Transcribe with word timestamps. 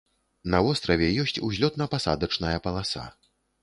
На 0.53 0.59
востраве 0.67 1.11
ёсць 1.25 1.43
узлётна-пасадачная 1.51 2.57
паласа. 2.69 3.09